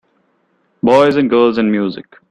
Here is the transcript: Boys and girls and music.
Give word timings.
Boys 0.81 1.15
and 1.15 1.29
girls 1.29 1.59
and 1.59 1.71
music. 1.71 2.05